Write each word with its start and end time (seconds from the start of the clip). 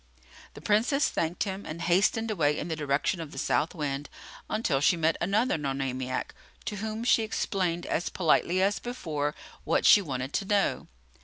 The 0.55 0.61
Princess 0.61 1.09
thanked 1.09 1.43
him 1.43 1.63
and 1.63 1.79
hastened 1.79 2.31
away 2.31 2.57
in 2.57 2.69
the 2.69 2.75
direction 2.75 3.21
of 3.21 3.31
the 3.31 3.37
South 3.37 3.75
Wind 3.75 4.09
until 4.49 4.81
she 4.81 4.97
met 4.97 5.15
another 5.21 5.59
Nonamiac, 5.59 6.33
to 6.65 6.77
whom 6.77 7.03
she 7.03 7.21
explained 7.21 7.85
as 7.85 8.09
politely 8.09 8.63
as 8.63 8.79
before 8.79 9.35
what 9.63 9.85
she 9.85 10.01
wanted 10.01 10.33
to 10.33 10.45
know. 10.45 10.87